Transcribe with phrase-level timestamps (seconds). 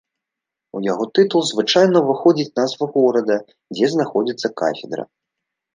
[0.77, 3.35] У яго тытул звычайна ўваходзіць назва горада,
[3.77, 5.03] дзе знаходзіцца кафедра.